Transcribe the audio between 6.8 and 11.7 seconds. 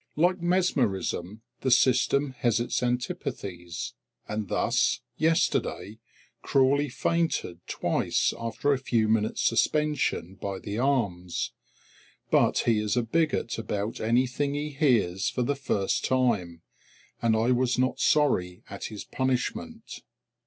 fainted twice after a few minutes' suspension by the arms.